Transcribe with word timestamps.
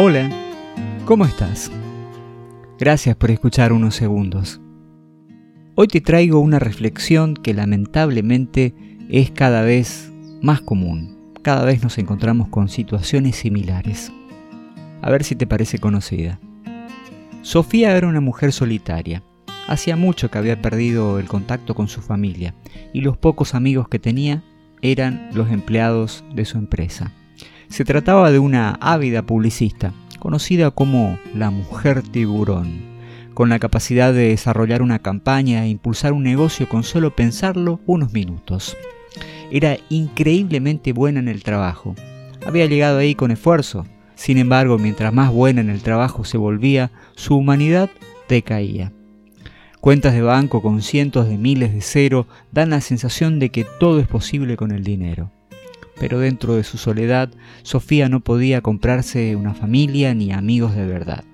Hola, 0.00 0.30
¿cómo 1.06 1.24
estás? 1.24 1.72
Gracias 2.78 3.16
por 3.16 3.32
escuchar 3.32 3.72
unos 3.72 3.96
segundos. 3.96 4.60
Hoy 5.74 5.88
te 5.88 6.00
traigo 6.00 6.38
una 6.38 6.60
reflexión 6.60 7.34
que 7.34 7.52
lamentablemente 7.52 8.74
es 9.10 9.32
cada 9.32 9.62
vez 9.62 10.12
más 10.40 10.60
común. 10.60 11.32
Cada 11.42 11.64
vez 11.64 11.82
nos 11.82 11.98
encontramos 11.98 12.48
con 12.48 12.68
situaciones 12.68 13.34
similares. 13.34 14.12
A 15.02 15.10
ver 15.10 15.24
si 15.24 15.34
te 15.34 15.48
parece 15.48 15.80
conocida. 15.80 16.38
Sofía 17.42 17.96
era 17.96 18.06
una 18.06 18.20
mujer 18.20 18.52
solitaria. 18.52 19.24
Hacía 19.66 19.96
mucho 19.96 20.30
que 20.30 20.38
había 20.38 20.62
perdido 20.62 21.18
el 21.18 21.26
contacto 21.26 21.74
con 21.74 21.88
su 21.88 22.02
familia 22.02 22.54
y 22.92 23.00
los 23.00 23.16
pocos 23.16 23.52
amigos 23.52 23.88
que 23.88 23.98
tenía 23.98 24.44
eran 24.82 25.30
los 25.32 25.50
empleados 25.50 26.24
de 26.34 26.44
su 26.44 26.58
empresa. 26.58 27.12
Se 27.68 27.84
trataba 27.84 28.30
de 28.30 28.38
una 28.38 28.78
ávida 28.80 29.22
publicista, 29.22 29.92
conocida 30.18 30.70
como 30.70 31.18
la 31.34 31.50
mujer 31.50 32.02
tiburón, 32.02 32.80
con 33.34 33.48
la 33.48 33.58
capacidad 33.58 34.12
de 34.12 34.28
desarrollar 34.28 34.82
una 34.82 34.98
campaña 34.98 35.64
e 35.64 35.68
impulsar 35.68 36.12
un 36.12 36.22
negocio 36.22 36.68
con 36.68 36.82
solo 36.82 37.14
pensarlo 37.14 37.80
unos 37.86 38.12
minutos. 38.12 38.76
Era 39.50 39.76
increíblemente 39.88 40.92
buena 40.92 41.20
en 41.20 41.28
el 41.28 41.42
trabajo. 41.42 41.94
Había 42.46 42.66
llegado 42.66 42.98
ahí 42.98 43.14
con 43.14 43.30
esfuerzo. 43.30 43.86
Sin 44.14 44.38
embargo, 44.38 44.78
mientras 44.78 45.12
más 45.12 45.30
buena 45.30 45.60
en 45.60 45.70
el 45.70 45.82
trabajo 45.82 46.24
se 46.24 46.36
volvía, 46.36 46.90
su 47.14 47.36
humanidad 47.36 47.90
decaía. 48.28 48.92
Cuentas 49.80 50.12
de 50.12 50.22
banco 50.22 50.60
con 50.60 50.82
cientos 50.82 51.28
de 51.28 51.38
miles 51.38 51.72
de 51.72 51.80
cero 51.80 52.26
dan 52.52 52.70
la 52.70 52.80
sensación 52.80 53.38
de 53.38 53.50
que 53.50 53.64
todo 53.78 54.00
es 54.00 54.06
posible 54.06 54.56
con 54.56 54.72
el 54.72 54.84
dinero 54.84 55.30
pero 55.98 56.18
dentro 56.18 56.54
de 56.54 56.64
su 56.64 56.78
soledad, 56.78 57.30
Sofía 57.62 58.08
no 58.08 58.20
podía 58.20 58.60
comprarse 58.60 59.36
una 59.36 59.54
familia 59.54 60.14
ni 60.14 60.32
amigos 60.32 60.74
de 60.74 60.86
verdad. 60.86 61.24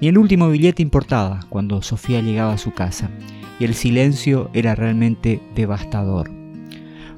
Y 0.00 0.08
el 0.08 0.18
último 0.18 0.48
billete 0.48 0.82
importaba 0.82 1.40
cuando 1.48 1.82
Sofía 1.82 2.20
llegaba 2.20 2.52
a 2.52 2.58
su 2.58 2.72
casa, 2.72 3.10
y 3.58 3.64
el 3.64 3.74
silencio 3.74 4.50
era 4.54 4.74
realmente 4.74 5.40
devastador. 5.56 6.30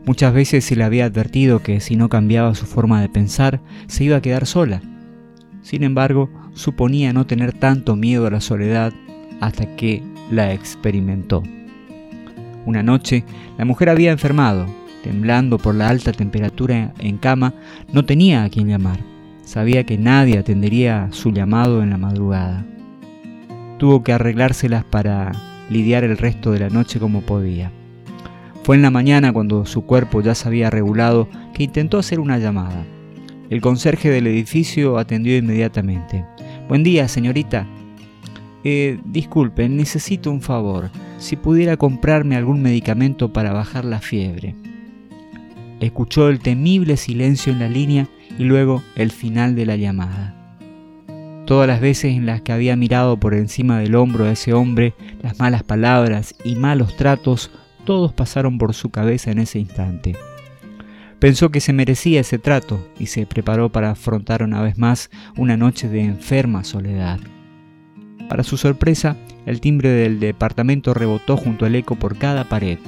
Muchas 0.07 0.33
veces 0.33 0.65
se 0.65 0.77
le 0.77 0.85
había 0.85 1.05
advertido 1.05 1.63
que 1.63 1.81
si 1.81 1.95
no 1.95 2.09
cambiaba 2.09 2.55
su 2.55 2.65
forma 2.65 3.03
de 3.03 3.11
pensar, 3.11 3.61
se 3.87 4.05
iba 4.05 4.17
a 4.17 4.23
quedar 4.23 4.47
sola. 4.47 4.81
Sin 5.61 5.83
embargo, 5.83 6.31
suponía 6.55 7.13
no 7.13 7.27
tener 7.27 7.53
tanto 7.53 7.97
miedo 7.97 8.27
a 8.27 8.31
la 8.31 8.41
soledad 8.41 8.95
hasta 9.43 9.77
que 9.77 10.03
la 10.31 10.53
experimentó. 10.53 11.43
Una 12.67 12.83
noche, 12.83 13.25
la 13.59 13.65
mujer 13.65 13.89
había 13.89 14.13
enfermado 14.13 14.67
temblando 15.03 15.59
por 15.59 15.75
la 15.75 15.89
alta 15.89 16.13
temperatura 16.13 16.93
en 16.99 17.19
cama, 17.19 17.55
no 17.93 18.05
tenía 18.05 18.45
a 18.45 18.51
quien 18.51 18.69
llamar. 18.69 18.99
Sabía 19.45 19.85
que 19.85 19.99
nadie 19.99 20.39
atendería 20.39 21.09
su 21.11 21.33
llamado 21.33 21.83
en 21.83 21.91
la 21.91 21.99
madrugada. 21.99 22.65
Tuvo 23.79 24.03
que 24.03 24.13
arreglárselas 24.13 24.85
para 24.85 25.33
lidiar 25.71 26.05
el 26.05 26.19
resto 26.19 26.53
de 26.53 26.61
la 26.61 26.69
noche 26.69 27.01
como 27.01 27.23
podía. 27.23 27.73
Fue 28.63 28.77
en 28.77 28.83
la 28.83 28.91
mañana 28.91 29.33
cuando 29.33 29.65
su 29.65 29.87
cuerpo 29.87 30.21
ya 30.21 30.35
se 30.35 30.47
había 30.47 30.71
regulado 30.71 31.29
que 31.55 31.65
intentó 31.65 31.99
hacer 31.99 32.21
una 32.21 32.39
llamada. 32.39 32.85
El 33.49 33.61
conserje 33.61 34.11
del 34.11 34.27
edificio 34.27 34.99
atendió 34.99 35.37
inmediatamente. 35.37 36.25
Buen 36.69 36.85
día, 36.85 37.09
señorita. 37.09 37.67
Eh, 38.65 38.99
disculpe, 39.05 39.69
necesito 39.69 40.31
un 40.31 40.43
favor. 40.43 40.91
Si 41.19 41.37
pudiera 41.37 41.77
comprarme 41.77 42.37
algún 42.37 42.63
medicamento 42.63 43.33
para 43.33 43.53
bajar 43.53 43.85
la 43.85 44.01
fiebre. 44.01 44.55
Escuchó 45.81 46.29
el 46.29 46.41
temible 46.41 46.97
silencio 46.97 47.53
en 47.53 47.59
la 47.59 47.69
línea 47.69 48.07
y 48.39 48.45
luego 48.45 48.83
el 48.97 49.11
final 49.11 49.55
de 49.55 49.67
la 49.67 49.77
llamada. 49.77 50.37
Todas 51.47 51.67
las 51.67 51.81
veces 51.81 52.15
en 52.15 52.27
las 52.27 52.43
que 52.43 52.53
había 52.53 52.77
mirado 52.77 53.19
por 53.19 53.35
encima 53.35 53.81
del 53.81 53.95
hombro 53.95 54.25
a 54.25 54.33
ese 54.33 54.53
hombre, 54.53 54.95
las 55.23 55.39
malas 55.39 55.63
palabras 55.63 56.35
y 56.45 56.55
malos 56.55 56.97
tratos, 56.97 57.51
todos 57.85 58.13
pasaron 58.13 58.59
por 58.59 58.75
su 58.75 58.91
cabeza 58.91 59.31
en 59.31 59.39
ese 59.39 59.59
instante. 59.59 60.15
Pensó 61.19 61.51
que 61.51 61.61
se 61.61 61.73
merecía 61.73 62.21
ese 62.21 62.39
trato 62.39 62.87
y 62.99 63.07
se 63.07 63.27
preparó 63.27 63.71
para 63.71 63.91
afrontar 63.91 64.43
una 64.43 64.63
vez 64.63 64.79
más 64.79 65.11
una 65.37 65.57
noche 65.57 65.89
de 65.89 66.03
enferma 66.03 66.63
soledad. 66.63 67.19
Para 68.31 68.45
su 68.45 68.57
sorpresa, 68.57 69.17
el 69.45 69.61
timbre 69.61 69.89
del 69.89 70.21
departamento 70.21 70.95
rebotó 70.95 71.37
junto 71.37 71.67
al 71.67 71.75
eco 71.75 71.97
por 71.97 72.17
cada 72.17 72.45
pared. 72.45 72.79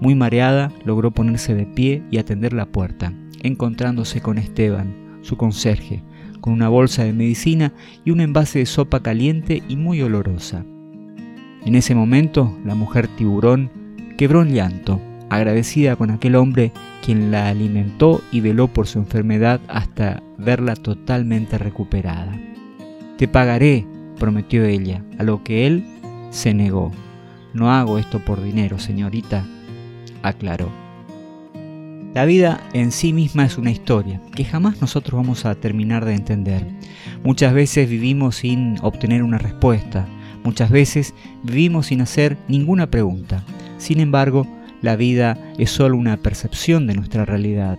Muy 0.00 0.14
mareada, 0.14 0.72
logró 0.86 1.10
ponerse 1.10 1.54
de 1.54 1.66
pie 1.66 2.02
y 2.10 2.16
atender 2.16 2.54
la 2.54 2.64
puerta, 2.64 3.12
encontrándose 3.42 4.22
con 4.22 4.38
Esteban, 4.38 5.18
su 5.20 5.36
conserje, 5.36 6.02
con 6.40 6.54
una 6.54 6.70
bolsa 6.70 7.04
de 7.04 7.12
medicina 7.12 7.74
y 8.02 8.12
un 8.12 8.22
envase 8.22 8.60
de 8.60 8.66
sopa 8.66 9.02
caliente 9.02 9.62
y 9.68 9.76
muy 9.76 10.00
olorosa. 10.00 10.64
En 11.66 11.74
ese 11.74 11.94
momento, 11.94 12.58
la 12.64 12.74
mujer 12.74 13.08
tiburón 13.08 13.70
quebró 14.16 14.40
en 14.40 14.54
llanto, 14.54 15.02
agradecida 15.28 15.96
con 15.96 16.10
aquel 16.10 16.34
hombre 16.34 16.72
quien 17.04 17.30
la 17.30 17.48
alimentó 17.48 18.22
y 18.32 18.40
veló 18.40 18.68
por 18.68 18.86
su 18.86 19.00
enfermedad 19.00 19.60
hasta 19.68 20.22
verla 20.38 20.76
totalmente 20.76 21.58
recuperada. 21.58 22.32
Te 23.18 23.28
pagaré, 23.28 23.86
prometió 24.22 24.64
ella, 24.64 25.02
a 25.18 25.24
lo 25.24 25.42
que 25.42 25.66
él 25.66 25.82
se 26.30 26.54
negó. 26.54 26.92
No 27.54 27.72
hago 27.72 27.98
esto 27.98 28.20
por 28.20 28.40
dinero, 28.40 28.78
señorita, 28.78 29.44
aclaró. 30.22 30.70
La 32.14 32.24
vida 32.24 32.60
en 32.72 32.92
sí 32.92 33.12
misma 33.12 33.46
es 33.46 33.58
una 33.58 33.72
historia 33.72 34.20
que 34.36 34.44
jamás 34.44 34.80
nosotros 34.80 35.20
vamos 35.20 35.44
a 35.44 35.56
terminar 35.56 36.04
de 36.04 36.14
entender. 36.14 36.64
Muchas 37.24 37.52
veces 37.52 37.90
vivimos 37.90 38.36
sin 38.36 38.76
obtener 38.82 39.24
una 39.24 39.38
respuesta, 39.38 40.06
muchas 40.44 40.70
veces 40.70 41.14
vivimos 41.42 41.86
sin 41.86 42.00
hacer 42.00 42.38
ninguna 42.46 42.88
pregunta. 42.88 43.42
Sin 43.78 43.98
embargo, 43.98 44.46
la 44.82 44.94
vida 44.94 45.36
es 45.58 45.70
solo 45.70 45.96
una 45.96 46.16
percepción 46.16 46.86
de 46.86 46.94
nuestra 46.94 47.24
realidad, 47.24 47.76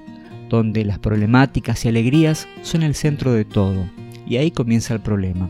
donde 0.50 0.84
las 0.84 1.00
problemáticas 1.00 1.86
y 1.86 1.88
alegrías 1.88 2.50
son 2.64 2.84
el 2.84 2.96
centro 2.96 3.32
de 3.32 3.46
todo. 3.46 3.90
Y 4.28 4.36
ahí 4.36 4.52
comienza 4.52 4.94
el 4.94 5.00
problema. 5.00 5.50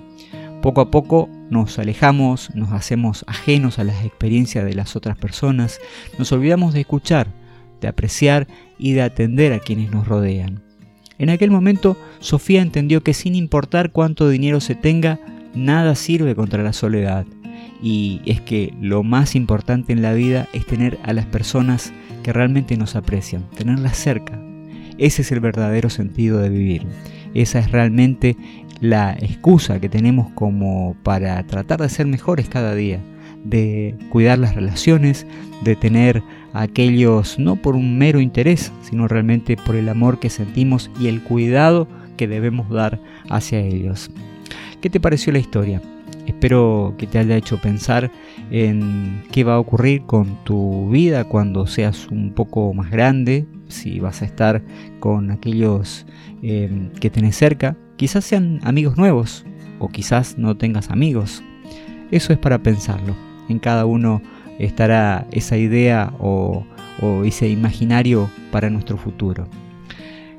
Poco 0.63 0.79
a 0.79 0.89
poco 0.89 1.27
nos 1.49 1.77
alejamos, 1.77 2.55
nos 2.55 2.71
hacemos 2.71 3.25
ajenos 3.27 3.79
a 3.79 3.83
las 3.83 4.05
experiencias 4.05 4.63
de 4.63 4.73
las 4.73 4.95
otras 4.95 5.17
personas, 5.17 5.81
nos 6.17 6.31
olvidamos 6.31 6.73
de 6.73 6.79
escuchar, 6.79 7.27
de 7.81 7.89
apreciar 7.89 8.47
y 8.79 8.93
de 8.93 9.01
atender 9.01 9.51
a 9.51 9.59
quienes 9.59 9.91
nos 9.91 10.07
rodean. 10.07 10.63
En 11.17 11.29
aquel 11.29 11.51
momento, 11.51 11.97
Sofía 12.19 12.61
entendió 12.61 13.03
que 13.03 13.13
sin 13.13 13.35
importar 13.35 13.91
cuánto 13.91 14.29
dinero 14.29 14.61
se 14.61 14.73
tenga, 14.73 15.19
nada 15.53 15.95
sirve 15.95 16.33
contra 16.33 16.63
la 16.63 16.71
soledad. 16.71 17.25
Y 17.81 18.21
es 18.25 18.39
que 18.39 18.73
lo 18.79 19.03
más 19.03 19.35
importante 19.35 19.91
en 19.91 20.01
la 20.01 20.13
vida 20.13 20.47
es 20.53 20.65
tener 20.65 20.97
a 21.03 21.11
las 21.11 21.25
personas 21.25 21.91
que 22.23 22.31
realmente 22.31 22.77
nos 22.77 22.95
aprecian, 22.95 23.43
tenerlas 23.57 23.97
cerca. 23.97 24.41
Ese 24.97 25.23
es 25.23 25.31
el 25.33 25.41
verdadero 25.41 25.89
sentido 25.89 26.39
de 26.39 26.47
vivir. 26.47 26.87
Esa 27.33 27.59
es 27.59 27.71
realmente 27.71 28.37
la 28.83 29.13
excusa 29.13 29.79
que 29.79 29.87
tenemos 29.87 30.29
como 30.31 30.97
para 31.03 31.41
tratar 31.47 31.79
de 31.79 31.87
ser 31.87 32.05
mejores 32.05 32.49
cada 32.49 32.75
día, 32.75 32.99
de 33.45 33.95
cuidar 34.09 34.39
las 34.39 34.55
relaciones, 34.55 35.25
de 35.63 35.77
tener 35.77 36.21
a 36.51 36.63
aquellos 36.63 37.39
no 37.39 37.55
por 37.55 37.77
un 37.77 37.97
mero 37.97 38.19
interés, 38.19 38.73
sino 38.81 39.07
realmente 39.07 39.55
por 39.55 39.77
el 39.77 39.87
amor 39.87 40.19
que 40.19 40.29
sentimos 40.29 40.91
y 40.99 41.07
el 41.07 41.23
cuidado 41.23 41.87
que 42.17 42.27
debemos 42.27 42.69
dar 42.69 42.99
hacia 43.29 43.61
ellos. 43.61 44.11
¿Qué 44.81 44.89
te 44.89 44.99
pareció 44.99 45.31
la 45.31 45.39
historia? 45.39 45.81
Espero 46.27 46.93
que 46.97 47.07
te 47.07 47.19
haya 47.19 47.37
hecho 47.37 47.61
pensar 47.61 48.11
en 48.51 49.23
qué 49.31 49.45
va 49.45 49.53
a 49.53 49.59
ocurrir 49.59 50.01
con 50.01 50.43
tu 50.43 50.89
vida 50.89 51.23
cuando 51.23 51.67
seas 51.67 52.09
un 52.09 52.33
poco 52.33 52.73
más 52.73 52.91
grande, 52.91 53.45
si 53.69 54.01
vas 54.01 54.21
a 54.21 54.25
estar 54.25 54.61
con 54.99 55.31
aquellos 55.31 56.05
eh, 56.41 56.89
que 56.99 57.09
tenés 57.09 57.37
cerca, 57.37 57.77
Quizás 58.03 58.25
sean 58.25 58.59
amigos 58.63 58.97
nuevos 58.97 59.45
o 59.79 59.87
quizás 59.87 60.37
no 60.37 60.57
tengas 60.57 60.89
amigos. 60.89 61.41
Eso 62.11 62.33
es 62.33 62.37
para 62.37 62.61
pensarlo. 62.61 63.15
En 63.47 63.59
cada 63.59 63.85
uno 63.85 64.21
estará 64.59 65.25
esa 65.31 65.55
idea 65.55 66.11
o, 66.19 66.65
ese 67.23 67.47
imaginario 67.47 68.29
para 68.51 68.69
nuestro 68.69 68.97
futuro. 68.97 69.47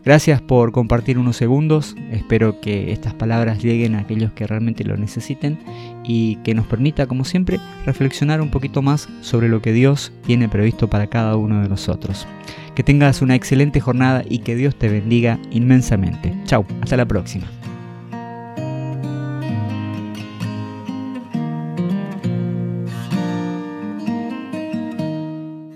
Gracias 0.05 0.43
por 0.43 0.73
compartir 0.73 1.17
unos 1.17 1.39
segundos. 1.39 1.97
Espero 2.11 2.61
que 2.61 2.93
estas 2.93 3.15
palabras 3.15 3.63
lleguen 3.63 3.95
a 3.95 4.01
aquellos 4.01 4.35
que 4.35 4.47
realmente 4.47 4.85
lo 4.85 4.99
necesiten 4.99 5.59
y 6.05 6.37
que 6.45 6.53
nos 6.53 6.67
permita, 6.67 7.07
como 7.07 7.25
siempre, 7.25 7.61
reflexionar 7.87 8.43
un 8.43 8.51
poquito 8.51 8.83
más 8.83 9.09
sobre 9.23 9.49
lo 9.49 9.63
que 9.63 9.73
Dios 9.73 10.13
tiene 10.27 10.51
previsto 10.51 10.91
para 10.91 11.07
cada 11.07 11.35
uno 11.37 11.63
de 11.63 11.71
nosotros. 11.71 12.27
Que 12.75 12.83
tengas 12.83 13.23
una 13.23 13.35
excelente 13.35 13.81
jornada 13.81 14.25
y 14.29 14.39
que 14.39 14.57
Dios 14.57 14.77
te 14.77 14.89
bendiga 14.89 15.39
inmensamente. 15.51 16.35
Chao, 16.45 16.67
hasta 16.81 16.97
la 16.97 17.07
próxima. 17.07 17.47